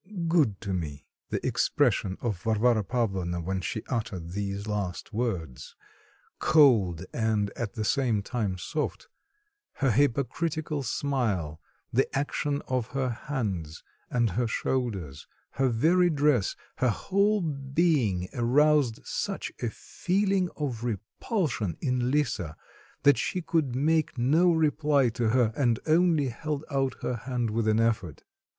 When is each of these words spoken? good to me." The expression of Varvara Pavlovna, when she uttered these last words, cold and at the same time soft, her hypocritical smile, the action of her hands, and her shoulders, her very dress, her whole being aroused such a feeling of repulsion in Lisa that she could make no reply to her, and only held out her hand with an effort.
good 0.27 0.59
to 0.59 0.73
me." 0.73 1.05
The 1.29 1.45
expression 1.45 2.17
of 2.21 2.41
Varvara 2.41 2.83
Pavlovna, 2.83 3.39
when 3.39 3.61
she 3.61 3.83
uttered 3.87 4.31
these 4.31 4.65
last 4.65 5.13
words, 5.13 5.75
cold 6.39 7.05
and 7.13 7.51
at 7.55 7.73
the 7.73 7.85
same 7.85 8.23
time 8.23 8.57
soft, 8.57 9.09
her 9.73 9.91
hypocritical 9.91 10.81
smile, 10.81 11.61
the 11.93 12.11
action 12.17 12.63
of 12.67 12.87
her 12.87 13.09
hands, 13.09 13.83
and 14.09 14.31
her 14.31 14.47
shoulders, 14.47 15.27
her 15.51 15.69
very 15.69 16.09
dress, 16.09 16.55
her 16.77 16.89
whole 16.89 17.39
being 17.41 18.27
aroused 18.33 19.01
such 19.05 19.51
a 19.61 19.69
feeling 19.69 20.49
of 20.57 20.83
repulsion 20.83 21.77
in 21.79 22.09
Lisa 22.09 22.57
that 23.03 23.19
she 23.19 23.39
could 23.39 23.75
make 23.75 24.17
no 24.17 24.49
reply 24.51 25.09
to 25.09 25.29
her, 25.29 25.53
and 25.55 25.79
only 25.85 26.29
held 26.29 26.65
out 26.71 26.95
her 27.03 27.17
hand 27.17 27.51
with 27.51 27.67
an 27.67 27.79
effort. 27.79 28.23